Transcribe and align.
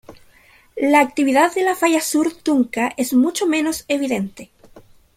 La 0.77 0.99
actividad 0.99 1.53
de 1.53 1.61
la 1.61 1.75
falla 1.75 2.01
sur-Tunka 2.01 2.91
es 2.97 3.13
mucho 3.13 3.45
menos 3.45 3.85
evidente. 3.87 4.49